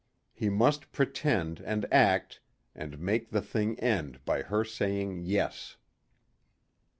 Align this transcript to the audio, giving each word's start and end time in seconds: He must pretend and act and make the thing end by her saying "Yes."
He 0.33 0.49
must 0.49 0.91
pretend 0.91 1.59
and 1.59 1.85
act 1.93 2.39
and 2.73 2.97
make 2.97 3.29
the 3.29 3.39
thing 3.39 3.79
end 3.79 4.25
by 4.25 4.41
her 4.41 4.63
saying 4.63 5.19
"Yes." 5.25 5.77